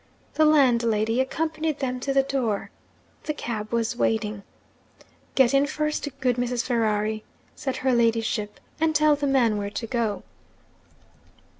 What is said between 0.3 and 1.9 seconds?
The landlady accompanied